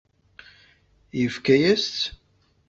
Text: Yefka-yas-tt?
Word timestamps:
Yefka-yas-tt? 1.19 2.03